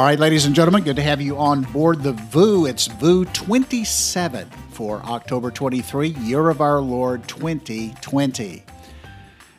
[0.00, 2.64] All right, ladies and gentlemen, good to have you on board the VOO.
[2.64, 8.64] It's VOO 27 for October 23, year of our Lord 2020.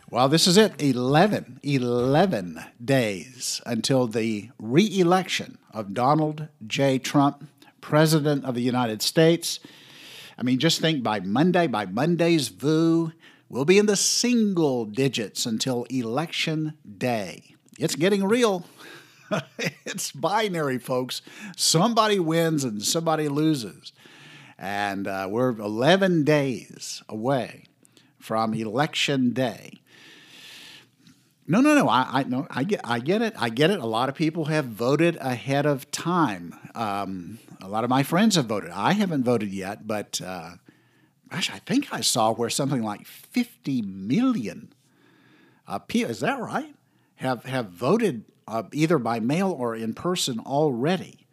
[0.10, 6.98] Well, this is it 11, 11 days until the re election of Donald J.
[6.98, 7.48] Trump,
[7.80, 9.60] President of the United States.
[10.40, 13.12] I mean, just think by Monday, by Monday's VOO,
[13.48, 17.54] we'll be in the single digits until election day.
[17.78, 18.66] It's getting real.
[19.86, 21.22] it's binary, folks.
[21.56, 23.94] Somebody wins and somebody loses.
[24.58, 27.66] And uh, we're 11 days away
[28.20, 29.82] from election day.
[31.48, 31.90] No, no, no.
[31.90, 33.34] I, I no, I get, I get it.
[33.38, 33.80] I get it.
[33.80, 36.56] A lot of people have voted ahead of time.
[36.76, 38.70] Um, a lot of my friends have voted.
[38.70, 40.52] I haven't voted yet, but uh,
[41.30, 44.72] gosh, I think I saw where something like 50 million
[45.68, 46.12] uh, people.
[46.12, 46.74] Is that right?
[47.16, 51.26] Have have voted uh, either by mail or in person already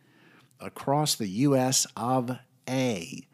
[0.61, 1.85] across the U.S.
[1.97, 2.39] of
[2.69, 3.27] A.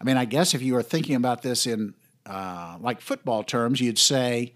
[0.00, 1.94] I mean, I guess if you were thinking about this in
[2.26, 4.52] uh, like football terms, you'd say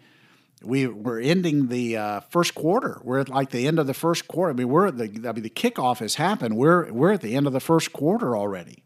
[0.61, 3.01] we we're ending the uh, first quarter.
[3.05, 4.51] We're at like the end of the first quarter.
[4.51, 6.57] I mean, we're at the I mean the kickoff has happened.
[6.57, 8.83] We're we're at the end of the first quarter already.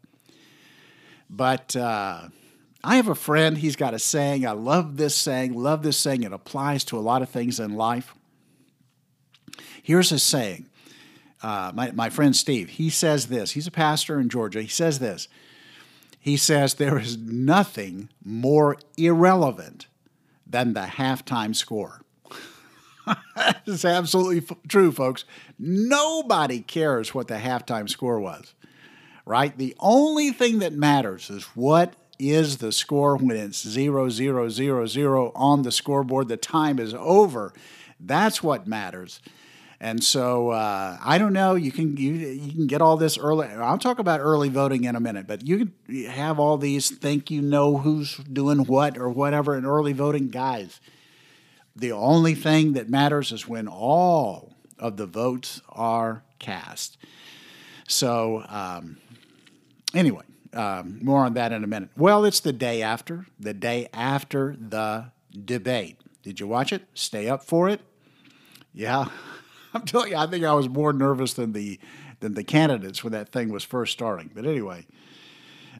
[1.31, 2.27] But uh,
[2.83, 3.57] I have a friend.
[3.57, 4.45] He's got a saying.
[4.45, 5.55] I love this saying.
[5.55, 6.21] Love this saying.
[6.21, 8.13] It applies to a lot of things in life.
[9.81, 10.67] Here's his saying.
[11.41, 13.51] Uh, my, my friend Steve, he says this.
[13.51, 14.61] He's a pastor in Georgia.
[14.61, 15.27] He says this.
[16.19, 19.87] He says, There is nothing more irrelevant
[20.47, 22.01] than the halftime score.
[23.65, 25.25] is absolutely f- true, folks.
[25.59, 28.53] Nobody cares what the halftime score was,
[29.25, 29.57] right?
[29.57, 34.85] The only thing that matters is what is the score when it's zero, zero, zero,
[34.85, 36.27] zero on the scoreboard.
[36.27, 37.53] The time is over.
[38.05, 39.21] That's what matters.
[39.83, 41.55] And so uh, I don't know.
[41.55, 43.47] You can you you can get all this early.
[43.49, 47.29] I'll talk about early voting in a minute, but you can have all these think
[47.29, 50.79] you know who's doing what or whatever in early voting, guys.
[51.75, 56.97] The only thing that matters is when all of the votes are cast.
[57.85, 58.97] So um,
[59.93, 61.89] anyway, um, more on that in a minute.
[61.97, 65.11] Well, it's the day after the day after the
[65.43, 65.99] debate.
[66.21, 66.83] Did you watch it?
[66.93, 67.81] Stay up for it.
[68.73, 69.05] Yeah.
[69.73, 71.79] I'm telling you, I think I was more nervous than the
[72.19, 74.31] than the candidates when that thing was first starting.
[74.33, 74.85] But anyway,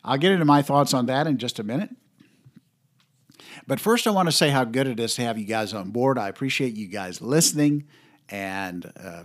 [0.04, 1.92] I'll get into my thoughts on that in just a minute.
[3.66, 5.92] But first, I want to say how good it is to have you guys on
[5.92, 6.18] board.
[6.18, 7.86] I appreciate you guys listening
[8.30, 9.24] and uh,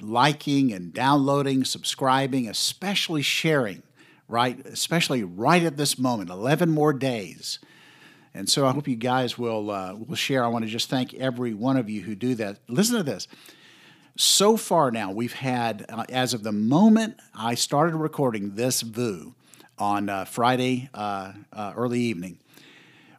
[0.00, 3.82] liking and downloading, subscribing, especially sharing,
[4.28, 4.64] right?
[4.66, 7.58] Especially right at this moment, 11 more days.
[8.32, 10.44] And so I hope you guys will uh, will share.
[10.44, 12.58] I want to just thank every one of you who do that.
[12.68, 13.26] Listen to this
[14.20, 19.34] so far now, we've had, uh, as of the moment I started recording this VOO
[19.78, 22.38] on uh, Friday uh, uh early evening,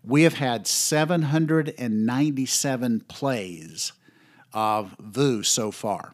[0.03, 3.93] we have had 797 plays
[4.53, 6.13] of VOO so far.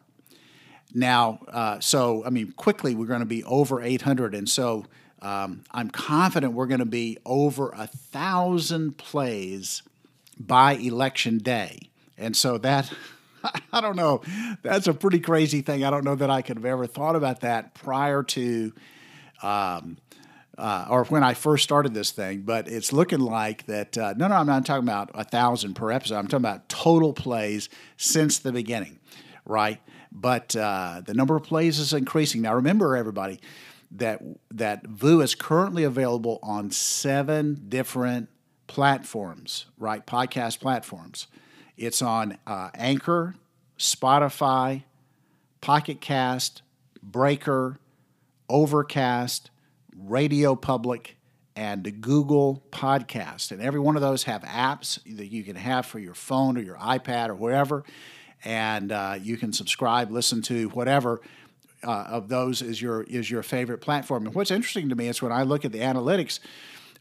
[0.94, 4.34] Now, uh, so, I mean, quickly we're going to be over 800.
[4.34, 4.86] And so
[5.20, 9.82] um, I'm confident we're going to be over a thousand plays
[10.38, 11.90] by election day.
[12.16, 12.92] And so that
[13.72, 14.22] I don't know.
[14.62, 15.84] That's a pretty crazy thing.
[15.84, 18.72] I don't know that I could have ever thought about that prior to,
[19.42, 19.96] um,
[20.56, 22.42] uh, or when I first started this thing.
[22.42, 23.96] But it's looking like that.
[23.96, 26.16] Uh, no, no, I'm not talking about a thousand per episode.
[26.16, 28.98] I'm talking about total plays since the beginning,
[29.44, 29.80] right?
[30.10, 32.42] But uh, the number of plays is increasing.
[32.42, 33.40] Now, remember, everybody,
[33.90, 38.28] that that VOO is currently available on seven different
[38.66, 40.06] platforms, right?
[40.06, 41.26] Podcast platforms.
[41.76, 43.36] It's on uh, Anchor,
[43.78, 44.82] Spotify,
[45.60, 46.62] Pocket Cast,
[47.02, 47.78] Breaker,
[48.48, 49.50] Overcast,
[49.96, 51.16] Radio Public,
[51.56, 53.50] and Google Podcast.
[53.50, 56.60] And every one of those have apps that you can have for your phone or
[56.60, 57.84] your iPad or wherever.
[58.44, 61.20] And uh, you can subscribe, listen to whatever
[61.84, 64.26] uh, of those is your is your favorite platform.
[64.26, 66.40] And what's interesting to me is when I look at the analytics,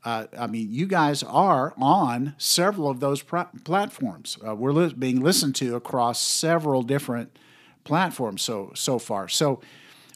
[0.03, 4.37] uh, I mean, you guys are on several of those platforms.
[4.45, 7.37] Uh, we're li- being listened to across several different
[7.83, 9.27] platforms so so far.
[9.27, 9.61] So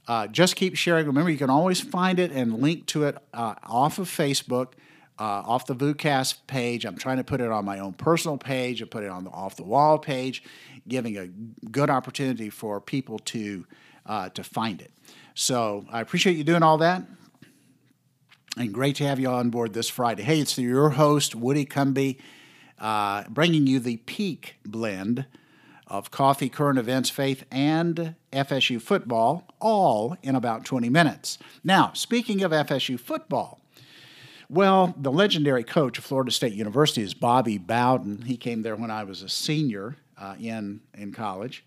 [0.07, 1.05] uh, just keep sharing.
[1.07, 4.73] Remember, you can always find it and link to it uh, off of Facebook,
[5.19, 6.85] uh, off the VOOcast page.
[6.85, 8.81] I'm trying to put it on my own personal page.
[8.81, 10.43] I put it on the off the wall page,
[10.87, 11.27] giving a
[11.69, 13.65] good opportunity for people to
[14.06, 14.92] uh, to find it.
[15.33, 17.03] So I appreciate you doing all that
[18.57, 20.24] and great to have you on board this Friday.
[20.24, 22.18] Hey, it's your host, Woody Cumby,
[22.80, 25.25] uh, bringing you the peak blend
[25.88, 31.38] of coffee, current events, faith, and FSU football, all in about 20 minutes.
[31.63, 33.59] Now, speaking of FSU football,
[34.50, 38.24] well, the legendary coach of Florida State University is Bobby Bowden.
[38.24, 41.63] He came there when I was a senior uh, in, in college.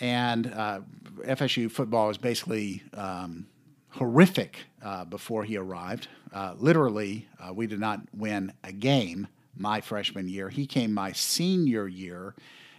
[0.00, 0.80] And uh,
[1.22, 3.46] FSU football was basically um,
[3.90, 6.08] horrific uh, before he arrived.
[6.32, 10.48] Uh, literally, uh, we did not win a game my freshman year.
[10.48, 12.34] He came my senior year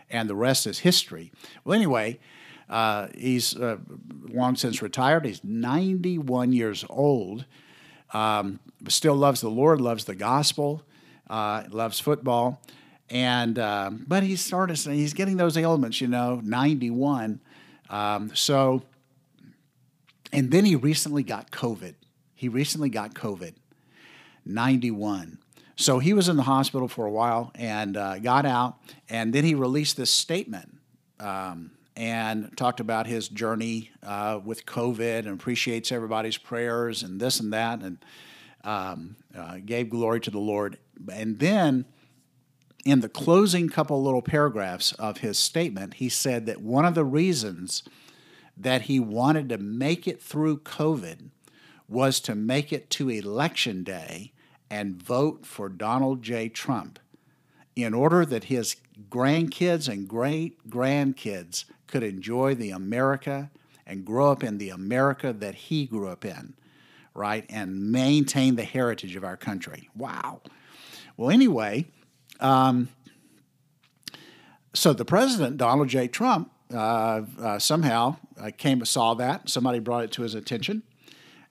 [0.09, 1.31] and the rest is history.
[1.63, 2.19] Well, anyway,
[2.69, 3.77] uh, he's uh,
[4.27, 5.25] long since retired.
[5.25, 7.45] He's 91 years old.
[8.13, 10.83] Um, still loves the Lord, loves the gospel,
[11.29, 12.61] loves football,
[13.09, 14.77] and um, but he's started.
[14.77, 16.41] He's getting those ailments, you know.
[16.43, 17.39] 91.
[17.89, 18.81] Um, so,
[20.31, 21.95] and then he recently got COVID.
[22.33, 23.53] He recently got COVID.
[24.45, 25.39] 91.
[25.75, 28.77] So he was in the hospital for a while and uh, got out,
[29.09, 30.77] and then he released this statement
[31.19, 37.39] um, and talked about his journey uh, with COVID and appreciates everybody's prayers and this
[37.39, 37.97] and that, and
[38.63, 40.77] um, uh, gave glory to the Lord.
[41.11, 41.85] And then
[42.85, 47.03] in the closing couple little paragraphs of his statement, he said that one of the
[47.03, 47.83] reasons
[48.55, 51.29] that he wanted to make it through COVID
[51.89, 54.31] was to make it to election day
[54.69, 56.47] and vote for Donald J.
[56.47, 56.99] Trump
[57.75, 58.77] in order that his
[59.09, 63.49] grandkids and great grandkids could enjoy the America
[63.85, 66.53] and grow up in the America that he grew up in,
[67.13, 67.45] right?
[67.49, 69.89] And maintain the heritage of our country.
[69.95, 70.41] Wow.
[71.17, 71.85] Well, anyway,
[72.39, 72.89] um,
[74.73, 76.07] so the president, Donald J.
[76.07, 79.49] Trump, uh, uh, somehow uh, came and saw that.
[79.49, 80.83] Somebody brought it to his attention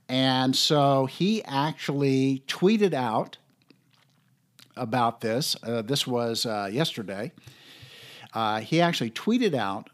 [0.08, 3.38] and so he actually tweeted out
[4.76, 5.56] about this.
[5.62, 7.32] Uh, this was uh, yesterday.
[8.32, 9.90] Uh, he actually tweeted out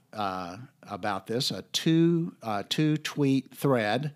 [0.82, 2.34] about this a two
[2.68, 4.12] two tweet thread.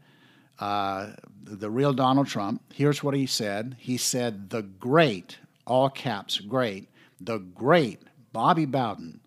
[0.59, 2.63] The real Donald Trump.
[2.73, 3.77] Here's what he said.
[3.79, 5.37] He said, "The great,
[5.67, 6.89] all caps, great,
[7.21, 8.03] the great
[8.33, 9.21] Bobby Bowden,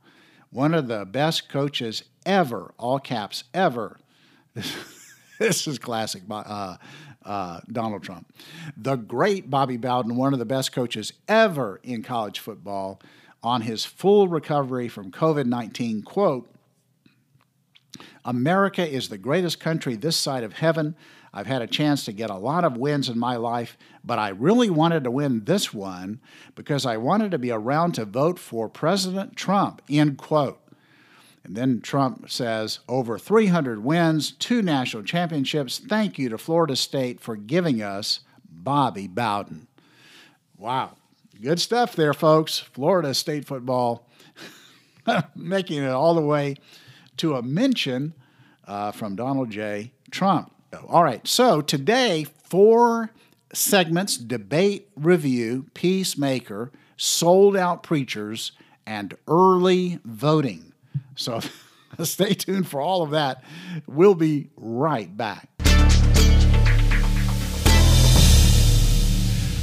[0.50, 4.00] one of the best coaches ever, all caps, ever."
[5.40, 6.78] this is classic uh,
[7.26, 8.34] uh, Donald Trump.
[8.76, 13.02] The great Bobby Bowden, one of the best coaches ever in college football,
[13.44, 16.50] on his full recovery from COVID 19, quote,
[18.26, 20.96] America is the greatest country this side of heaven.
[21.34, 24.30] I've had a chance to get a lot of wins in my life, but I
[24.30, 26.20] really wanted to win this one
[26.56, 30.60] because I wanted to be around to vote for President Trump, end quote.
[31.44, 35.80] And then Trump says, over 300 wins, two national championships.
[35.80, 38.20] Thank you to Florida State for giving us
[38.50, 39.68] Bobby Bowden.
[40.58, 40.98] Wow.
[41.42, 42.60] Good stuff there, folks.
[42.60, 44.10] Florida State football
[45.36, 46.56] making it all the way
[47.18, 48.14] to a mention
[48.66, 49.94] uh, from Donald J.
[50.12, 50.52] Trump.
[50.74, 53.12] All right, so today, four
[53.54, 58.52] segments debate, review, peacemaker, sold out preachers,
[58.86, 60.74] and early voting.
[61.16, 61.40] So
[62.04, 63.46] stay tuned for all of that.
[63.88, 65.48] We'll be right back.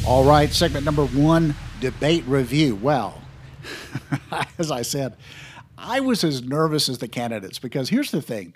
[0.07, 2.77] All right, segment number one debate review.
[2.77, 3.21] Well,
[4.59, 5.17] as I said,
[5.77, 8.55] I was as nervous as the candidates because here's the thing.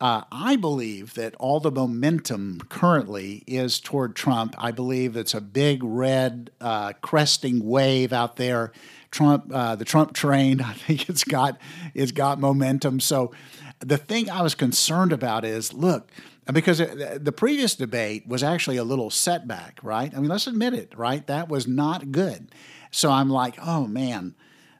[0.00, 4.54] Uh, I believe that all the momentum currently is toward Trump.
[4.56, 8.72] I believe it's a big red uh, cresting wave out there
[9.10, 10.60] Trump, uh, the Trump train.
[10.62, 11.58] I think it's got
[11.94, 13.00] it's got momentum.
[13.00, 13.32] So
[13.80, 16.10] the thing I was concerned about is look
[16.50, 20.12] because the previous debate was actually a little setback, right?
[20.14, 21.26] I mean, let's admit it, right?
[21.26, 22.52] That was not good.
[22.90, 24.34] So I'm like, oh man.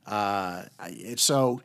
[0.06, 0.64] Uh,
[1.16, 1.60] so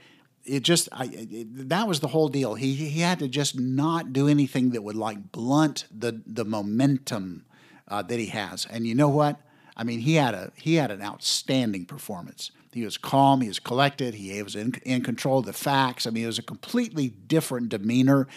[0.46, 2.56] it just I, it, that was the whole deal.
[2.56, 7.46] He he had to just not do anything that would like blunt the the momentum
[7.88, 8.66] uh, that he has.
[8.70, 9.40] And you know what?
[9.76, 12.52] I mean, he had a he had an outstanding performance.
[12.72, 13.40] He was calm.
[13.42, 14.16] He was collected.
[14.16, 16.06] He was in, in control of the facts.
[16.06, 18.28] I mean, it was a completely different demeanor.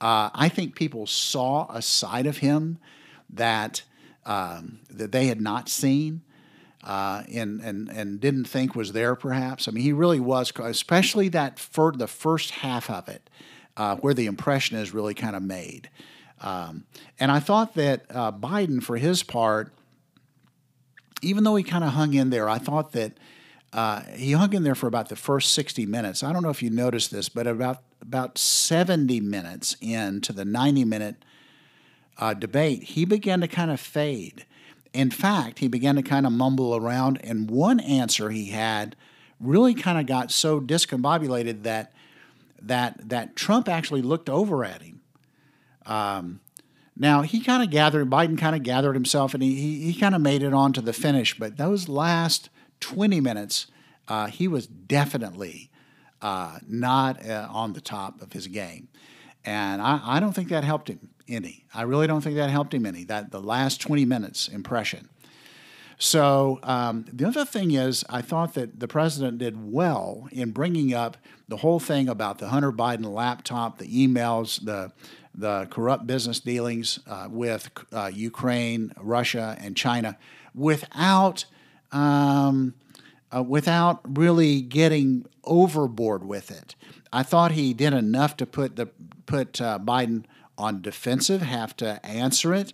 [0.00, 2.78] Uh, I think people saw a side of him
[3.28, 3.82] that
[4.24, 6.22] um, that they had not seen.
[6.84, 9.66] Uh, and, and, and didn't think was there perhaps.
[9.66, 13.30] I mean, he really was, especially that for the first half of it,
[13.78, 15.88] uh, where the impression is really kind of made.
[16.42, 16.84] Um,
[17.18, 19.72] and I thought that uh, Biden, for his part,
[21.22, 23.12] even though he kind of hung in there, I thought that
[23.72, 26.22] uh, he hung in there for about the first 60 minutes.
[26.22, 30.84] I don't know if you noticed this, but about about 70 minutes into the 90
[30.84, 31.24] minute
[32.18, 34.44] uh, debate, he began to kind of fade.
[34.94, 38.94] In fact, he began to kind of mumble around, and one answer he had
[39.40, 41.92] really kind of got so discombobulated that
[42.62, 45.00] that that Trump actually looked over at him.
[45.84, 46.40] Um,
[46.96, 50.14] now he kind of gathered, Biden kind of gathered himself, and he he, he kind
[50.14, 51.36] of made it on to the finish.
[51.36, 52.48] But those last
[52.78, 53.66] 20 minutes,
[54.06, 55.70] uh, he was definitely
[56.22, 58.86] uh, not uh, on the top of his game,
[59.44, 61.64] and I, I don't think that helped him any.
[61.74, 63.04] I really don't think that helped him any.
[63.04, 65.08] That the last 20 minutes impression.
[65.98, 70.92] So um, the other thing is, I thought that the president did well in bringing
[70.92, 71.16] up
[71.48, 74.92] the whole thing about the Hunter Biden laptop, the emails, the
[75.36, 80.16] the corrupt business dealings uh, with uh, Ukraine, Russia, and China,
[80.54, 81.44] without
[81.90, 82.74] um,
[83.34, 86.76] uh, without really getting overboard with it.
[87.12, 88.86] I thought he did enough to put the
[89.26, 90.24] put uh, Biden
[90.56, 92.72] on defensive, have to answer it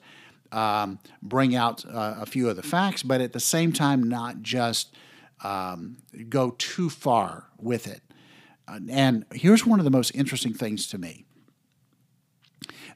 [0.53, 4.43] um, bring out uh, a few of the facts, but at the same time, not
[4.43, 4.95] just
[5.43, 8.03] um, go too far with it.
[8.67, 11.25] Uh, and here's one of the most interesting things to me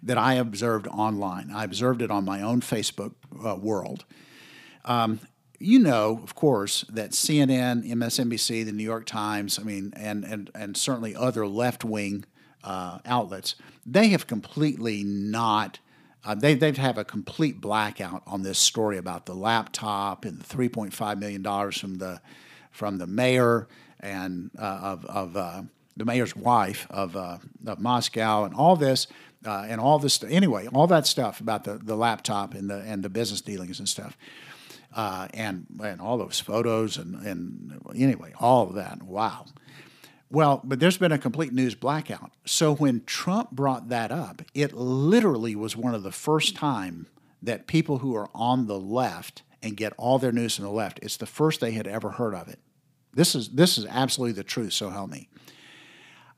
[0.02, 1.50] that I observed online.
[1.50, 3.14] I observed it on my own Facebook
[3.44, 4.04] uh, world.
[4.84, 5.20] Um,
[5.58, 10.50] you know, of course, that CNN, MSNBC, the New York Times, I mean, and and
[10.54, 12.24] and certainly other left wing
[12.64, 13.54] uh, outlets,
[13.86, 15.78] they have completely not
[16.24, 20.44] uh, they they have a complete blackout on this story about the laptop and the
[20.44, 22.20] three point five million dollars from the
[22.70, 23.68] from the mayor
[24.00, 25.62] and uh, of of uh,
[25.96, 29.06] the mayor's wife of uh, of Moscow and all this
[29.44, 33.02] uh, and all this anyway all that stuff about the, the laptop and the and
[33.02, 34.16] the business dealings and stuff.
[34.96, 39.02] And and all those photos and, and anyway, all of that.
[39.02, 39.46] Wow.
[40.34, 42.32] Well, but there's been a complete news blackout.
[42.44, 47.06] So when Trump brought that up, it literally was one of the first time
[47.40, 50.98] that people who are on the left and get all their news from the left,
[51.02, 52.58] it's the first they had ever heard of it.
[53.12, 54.72] This is this is absolutely the truth.
[54.72, 55.28] So help me.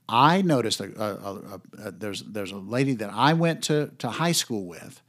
[0.06, 4.32] I noticed a, a, a, there's there's a lady that I went to to high
[4.32, 5.00] school with,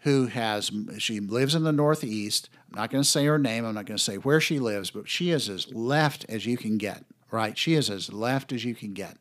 [0.00, 2.48] who has she lives in the Northeast.
[2.72, 3.66] I'm not going to say her name.
[3.66, 6.56] I'm not going to say where she lives, but she is as left as you
[6.56, 7.04] can get
[7.34, 7.58] right?
[7.58, 9.16] She is as left as you can get.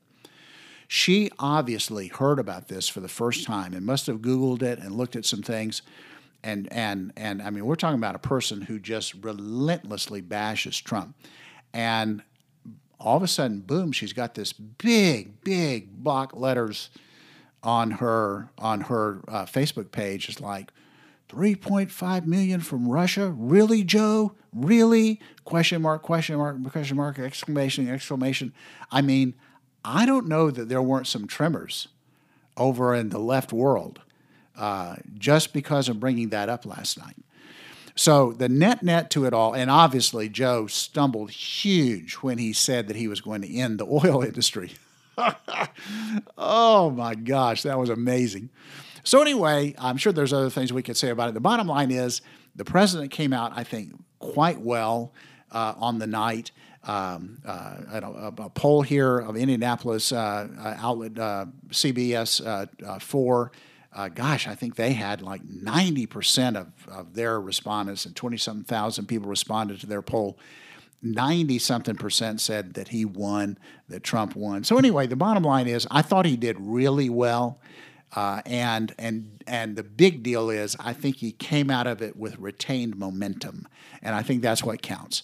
[0.88, 4.96] She obviously heard about this for the first time and must have Googled it and
[4.96, 5.82] looked at some things.
[6.44, 11.16] And, and, and I mean, we're talking about a person who just relentlessly bashes Trump.
[11.74, 12.22] And
[13.00, 16.92] all of a sudden, boom, she's got this big, big block letters
[17.64, 20.30] on her on her uh, Facebook page.
[20.30, 20.72] It's like,
[21.34, 23.30] 3.5 million from Russia?
[23.30, 24.34] Really, Joe?
[24.54, 25.20] Really?
[25.46, 28.54] Question mark, question mark, question mark, exclamation, exclamation.
[28.92, 29.34] I mean,
[29.84, 31.88] I don't know that there weren't some tremors
[32.56, 34.02] over in the left world
[34.58, 37.18] uh, just because of bringing that up last night.
[37.96, 42.88] So the net net to it all, and obviously Joe stumbled huge when he said
[42.88, 44.72] that he was going to end the oil industry.
[46.38, 48.50] oh my gosh, that was amazing.
[49.04, 51.34] So, anyway, I'm sure there's other things we could say about it.
[51.34, 52.22] The bottom line is
[52.56, 55.14] the president came out, I think, quite well
[55.52, 56.52] uh, on the night.
[56.86, 63.52] Um, uh, a, a, poll here of Indianapolis uh, uh outlet uh, CBS uh, 4.
[64.14, 69.06] gosh, I think they had like 90% of, of their respondents and 20 something thousand
[69.06, 70.38] people responded to their poll.
[71.02, 73.58] 90 something percent said that he won,
[73.88, 74.66] that Trump won.
[74.66, 77.60] So, anyway, the bottom line is I thought he did really well.
[78.16, 82.16] Uh, and and and the big deal is I think he came out of it
[82.16, 83.68] with retained momentum,
[84.04, 85.24] and I think that's what counts.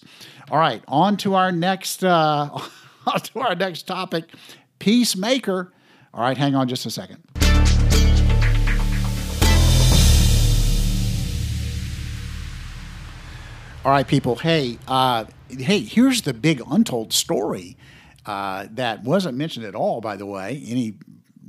[0.50, 2.48] All right, on to our next uh,
[3.06, 4.24] on to our next topic,
[4.80, 5.72] peacemaker.
[6.12, 7.22] All right, hang on just a second.
[13.82, 14.36] All right, people.
[14.36, 17.78] Hey, uh, hey, here's the big untold story
[18.26, 20.62] uh, that wasn't mentioned at all, by the way.
[20.66, 20.94] Any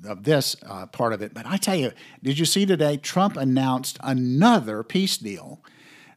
[0.06, 1.34] of this uh, part of it.
[1.34, 1.92] But I tell you,
[2.24, 2.98] did you see today?
[2.98, 5.64] Trump announced another peace deal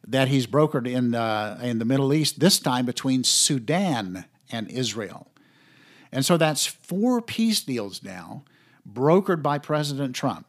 [0.07, 2.39] that he's brokered in uh, in the Middle East.
[2.39, 5.27] This time between Sudan and Israel,
[6.11, 8.43] and so that's four peace deals now
[8.91, 10.45] brokered by President Trump: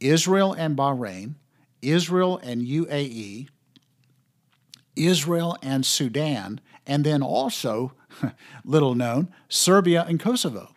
[0.00, 1.34] Israel and Bahrain,
[1.80, 3.48] Israel and UAE,
[4.96, 7.92] Israel and Sudan, and then also,
[8.64, 10.74] little known, Serbia and Kosovo.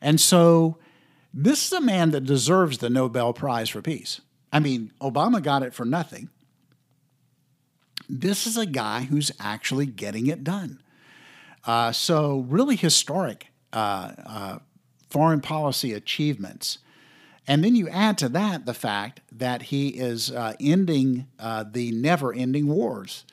[0.00, 0.78] And so
[1.32, 4.20] this is a man that deserves the Nobel Prize for Peace.
[4.52, 6.28] I mean, Obama got it for nothing.
[8.08, 10.82] This is a guy who's actually getting it done.
[11.64, 14.58] Uh, so, really historic uh, uh,
[15.08, 16.78] foreign policy achievements.
[17.46, 21.90] And then you add to that the fact that he is uh, ending uh, the
[21.92, 23.24] never ending wars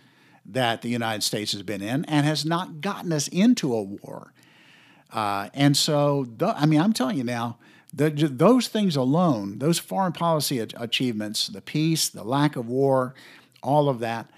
[0.45, 4.33] that the United States has been in and has not gotten us into a war.
[5.11, 7.57] Uh, and so, I mean, I'm telling you now,
[7.93, 13.15] the, those things alone, those foreign policy achievements, the peace, the lack of war,
[13.63, 14.29] all of that,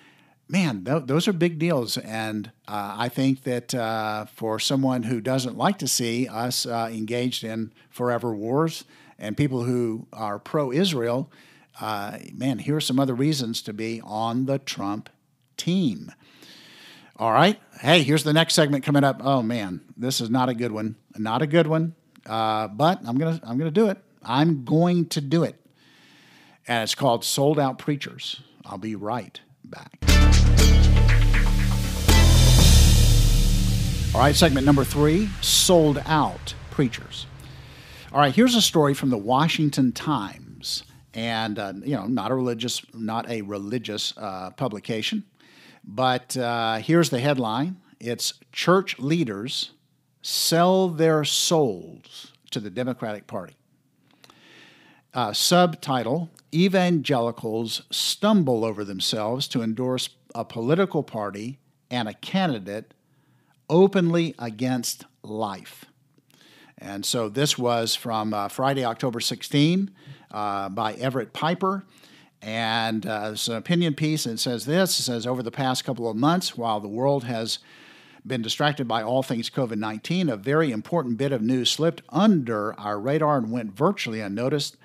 [0.47, 1.97] man, th- those are big deals.
[1.97, 6.89] And uh, I think that uh, for someone who doesn't like to see us uh,
[6.91, 8.85] engaged in forever wars
[9.19, 11.31] and people who are pro Israel,
[11.79, 15.09] uh, man, here are some other reasons to be on the Trump
[15.57, 16.11] team.
[17.17, 17.59] All right.
[17.79, 19.21] Hey, here's the next segment coming up.
[19.23, 20.95] Oh man, this is not a good one.
[21.17, 21.95] Not a good one.
[22.25, 23.97] Uh, but I'm gonna I'm gonna do it.
[24.23, 25.55] I'm going to do it.
[26.67, 28.41] And it's called Sold Out Preachers.
[28.65, 29.97] I'll be right back.
[34.13, 37.25] All right, segment number three Sold Out Preachers.
[38.11, 40.83] All right, here's a story from the Washington Times.
[41.13, 45.23] And, uh, you know, not a religious, not a religious uh, publication.
[45.83, 49.71] But uh, here's the headline it's Church Leaders
[50.21, 53.55] Sell Their Souls to the Democratic Party.
[55.13, 61.59] Uh, subtitle Evangelicals Stumble Over Themselves to Endorse a Political Party
[61.89, 62.93] and a Candidate
[63.69, 65.85] Openly Against Life.
[66.77, 69.91] And so this was from uh, Friday, October 16,
[70.31, 71.85] uh, by Everett Piper.
[72.41, 75.83] And uh, it's an opinion piece, and it says this it says, Over the past
[75.83, 77.59] couple of months, while the world has
[78.25, 82.79] been distracted by all things COVID 19, a very important bit of news slipped under
[82.79, 84.77] our radar and went virtually unnoticed.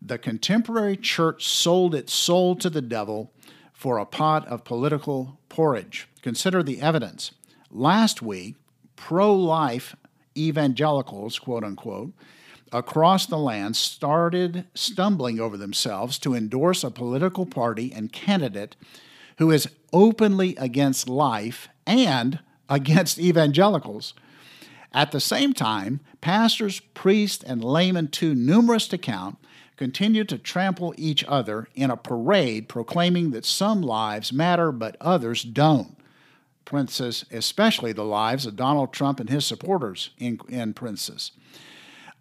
[0.00, 3.32] The contemporary church sold its soul to the devil
[3.72, 6.08] for a pot of political porridge.
[6.22, 7.32] Consider the evidence.
[7.70, 8.56] Last week,
[8.96, 9.96] pro life
[10.36, 12.12] evangelicals, quote unquote,
[12.72, 18.76] across the land started stumbling over themselves to endorse a political party and candidate
[19.38, 24.14] who is openly against life and against evangelicals.
[24.92, 29.38] At the same time, pastors, priests, and laymen, too numerous to count,
[29.76, 35.42] continue to trample each other in a parade proclaiming that some lives matter but others
[35.42, 35.96] don't.
[36.64, 41.32] Princess, especially the lives of Donald Trump and his supporters in, in Princess.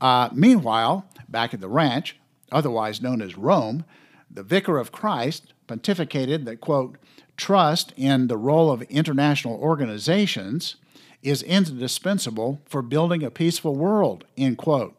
[0.02, 2.18] Uh, meanwhile, back at the ranch,
[2.52, 3.86] otherwise known as Rome,
[4.30, 6.98] the vicar of Christ pontificated that, quote,
[7.44, 10.78] trust in the role of international organizations
[11.22, 14.96] is indispensable for building a peaceful world, end quote.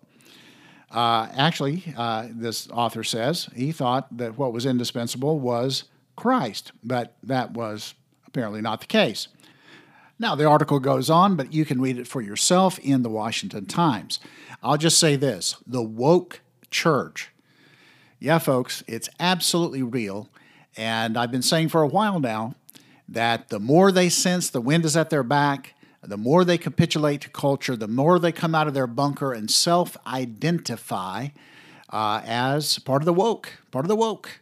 [0.90, 5.84] Uh, actually, uh, this author says he thought that what was indispensable was
[6.16, 7.94] Christ, but that was
[8.26, 9.28] apparently not the case.
[10.18, 13.64] Now, the article goes on, but you can read it for yourself in the Washington
[13.64, 14.20] Times.
[14.62, 17.30] I'll just say this the woke church.
[18.20, 20.28] Yeah, folks, it's absolutely real.
[20.76, 22.54] And I've been saying for a while now
[23.08, 27.22] that the more they sense the wind is at their back, the more they capitulate
[27.22, 31.28] to culture, the more they come out of their bunker and self identify
[31.90, 34.40] uh, as part of the woke, part of the woke.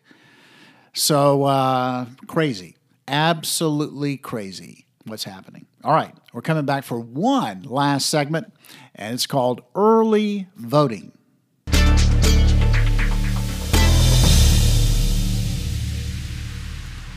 [0.93, 5.67] So uh, crazy, absolutely crazy what's happening.
[5.85, 8.53] All right, we're coming back for one last segment,
[8.95, 11.13] and it's called Early Voting.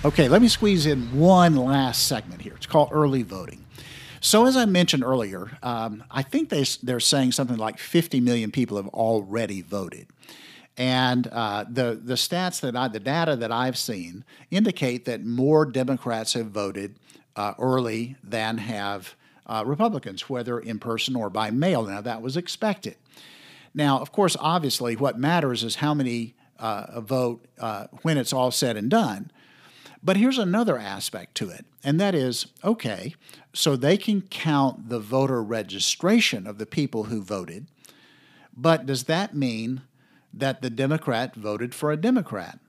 [0.05, 2.53] Okay, let me squeeze in one last segment here.
[2.55, 3.65] It's called Early Voting.
[4.21, 8.51] So, as I mentioned earlier, um, I think they, they're saying something like 50 million
[8.51, 10.05] people have already voted.
[10.77, 15.65] And uh, the the stats that I, the data that I've seen indicate that more
[15.65, 16.97] Democrats have voted
[17.35, 19.15] uh, early than have
[19.47, 21.81] uh, Republicans, whether in person or by mail.
[21.81, 22.95] Now, that was expected.
[23.73, 28.51] Now, of course, obviously, what matters is how many uh, vote uh, when it's all
[28.51, 29.31] said and done.
[30.05, 33.15] But here's another aspect to it, and that is okay,
[33.53, 37.65] so they can count the voter registration of the people who voted,
[38.55, 39.81] but does that mean
[40.31, 42.59] that the Democrat voted for a Democrat?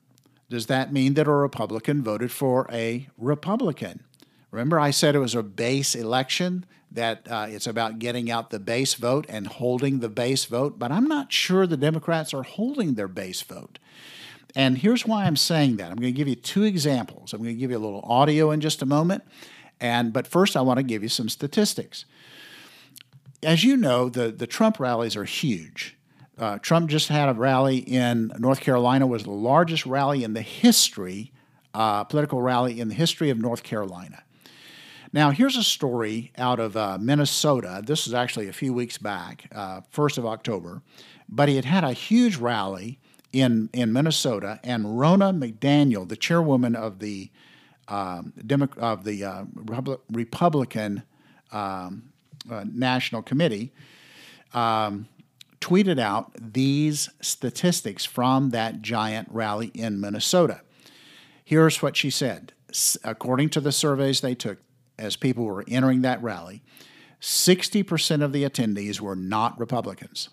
[0.49, 4.03] Does that mean that a Republican voted for a Republican?
[4.51, 8.59] Remember, I said it was a base election, that uh, it's about getting out the
[8.59, 12.95] base vote and holding the base vote, but I'm not sure the Democrats are holding
[12.95, 13.79] their base vote.
[14.57, 15.91] And here's why I'm saying that.
[15.91, 17.35] I'm going to give you two examples.
[17.35, 19.23] I'm going to give you a little audio in just a moment.
[19.79, 22.07] And but first I want to give you some statistics.
[23.43, 25.99] As you know, the, the Trump rallies are huge.
[26.39, 30.43] Uh, Trump just had a rally in North Carolina, was the largest rally in the
[30.43, 31.33] history,
[31.75, 34.23] uh, political rally in the history of North Carolina.
[35.13, 37.83] Now, here's a story out of uh, Minnesota.
[37.85, 40.83] This is actually a few weeks back, uh, 1st of October.
[41.29, 42.99] But he had had a huge rally
[43.33, 47.31] in, in Minnesota, and Ronna McDaniel, the chairwoman of the
[47.89, 49.45] um, Demo- of the uh,
[50.11, 51.05] Republican
[51.53, 52.11] um,
[52.51, 53.73] uh, National Committee
[54.55, 55.07] um,
[55.61, 60.63] tweeted out these statistics from that giant rally in Minnesota.
[61.45, 62.53] Here's what she said.
[63.05, 64.59] According to the surveys they took
[64.99, 66.63] as people were entering that rally,
[67.21, 70.29] 60% of the attendees were not Republicans.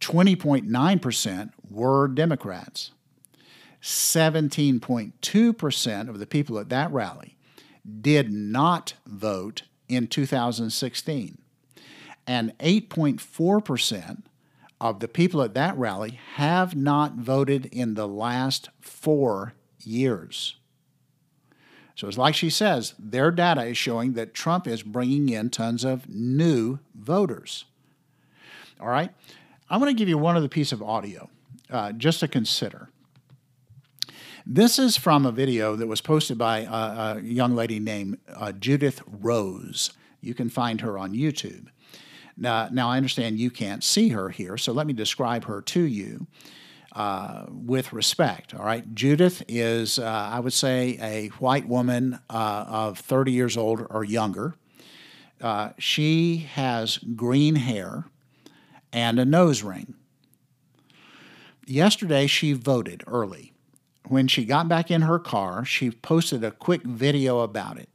[0.00, 2.90] 20.9% were Democrats.
[3.82, 7.36] 17.2% of the people at that rally
[8.00, 11.38] did not vote in 2016.
[12.26, 14.22] And 8.4%
[14.80, 20.54] of the people at that rally have not voted in the last four years.
[21.94, 25.84] So it's like she says, their data is showing that Trump is bringing in tons
[25.84, 27.64] of new voters.
[28.80, 29.10] All right?
[29.70, 31.28] I'm going to give you one other piece of audio
[31.70, 32.88] uh, just to consider.
[34.46, 38.52] This is from a video that was posted by a, a young lady named uh,
[38.52, 39.92] Judith Rose.
[40.22, 41.66] You can find her on YouTube.
[42.34, 45.80] Now, now, I understand you can't see her here, so let me describe her to
[45.80, 46.28] you
[46.92, 48.54] uh, with respect.
[48.54, 53.56] All right, Judith is, uh, I would say, a white woman uh, of 30 years
[53.56, 54.54] old or younger.
[55.40, 58.06] Uh, she has green hair
[58.92, 59.94] and a nose ring.
[61.66, 63.52] Yesterday, she voted early.
[64.06, 67.90] When she got back in her car, she posted a quick video about it.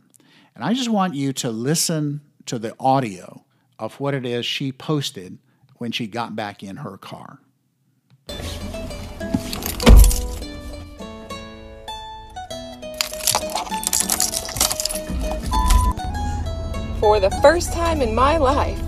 [0.53, 3.45] And I just want you to listen to the audio
[3.79, 5.39] of what it is she posted
[5.77, 7.39] when she got back in her car.
[16.99, 18.79] For the first time in my life,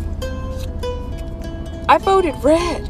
[1.87, 2.89] I voted red.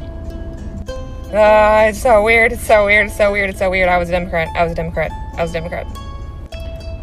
[1.30, 2.52] Uh, it's so weird.
[2.52, 3.08] It's so weird.
[3.08, 3.50] It's so weird.
[3.50, 3.90] It's so weird.
[3.90, 4.48] I was a Democrat.
[4.56, 5.10] I was a Democrat.
[5.36, 5.86] I was a Democrat.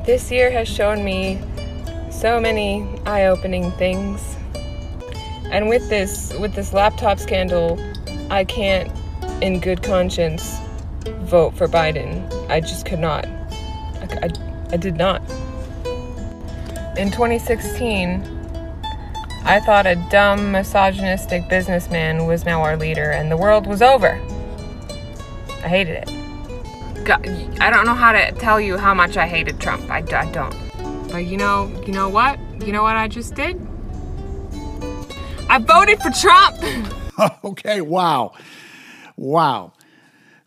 [0.03, 1.39] This year has shown me
[2.09, 4.37] so many eye-opening things.
[5.51, 7.79] And with this with this laptop scandal,
[8.31, 8.91] I can't
[9.43, 10.57] in good conscience
[11.25, 12.27] vote for Biden.
[12.49, 13.27] I just could not.
[13.27, 14.29] I, I,
[14.71, 15.21] I did not.
[16.97, 18.42] In 2016,
[19.45, 24.19] I thought a dumb, misogynistic businessman was now our leader and the world was over.
[25.63, 27.05] I hated it.
[27.05, 27.27] God,
[27.59, 29.89] I don't know how to tell you how much I hated Trump.
[29.89, 30.55] I, I don't.
[31.09, 32.39] But you know, you know what?
[32.65, 33.55] You know what I just did?
[35.49, 36.57] I voted for Trump.
[37.43, 38.33] okay, wow.
[39.15, 39.73] Wow.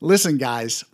[0.01, 0.85] Listen, guys,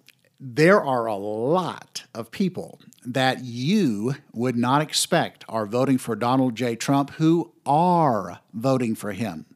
[0.41, 6.55] there are a lot of people that you would not expect are voting for Donald
[6.55, 6.77] J.
[6.77, 9.47] Trump who are voting for him.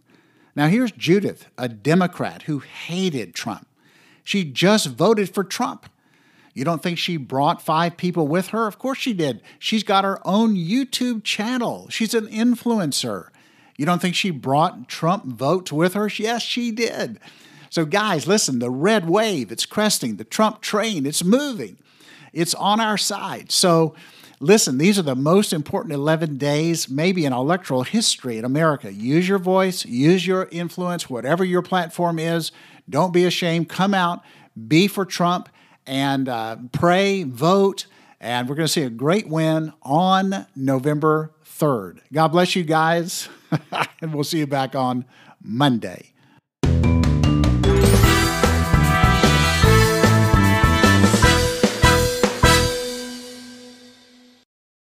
[0.55, 3.69] Now, here's Judith, a Democrat who hated Trump.
[4.25, 5.87] She just voted for Trump.
[6.55, 8.67] You don't think she brought five people with her?
[8.67, 9.43] Of course she did.
[9.59, 11.87] She's got her own YouTube channel.
[11.91, 13.29] She's an influencer.
[13.77, 16.09] You don't think she brought Trump votes with her?
[16.09, 17.21] Yes, she did.
[17.69, 21.77] So, guys, listen the red wave, it's cresting, the Trump train, it's moving.
[22.37, 23.51] It's on our side.
[23.51, 23.95] So,
[24.41, 28.93] listen, these are the most important 11 days, maybe in electoral history in America.
[28.93, 32.53] Use your voice, use your influence, whatever your platform is.
[32.91, 33.71] Don't be ashamed.
[33.71, 34.23] Come out,
[34.69, 35.49] be for Trump,
[35.87, 37.87] and uh, pray, vote.
[38.21, 42.01] And we're going to see a great win on November 3rd.
[42.13, 43.31] God bless you guys,
[44.03, 45.07] and we'll see you back on
[45.43, 46.13] Monday.